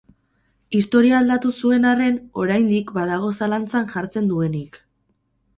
Historia 0.77 1.17
aldatu 1.23 1.51
zuen 1.59 1.85
arren, 1.91 2.17
oraindik 2.45 2.91
badago 2.97 3.29
zalantzan 3.41 3.87
jartzen 3.95 4.33
duenik. 4.33 4.85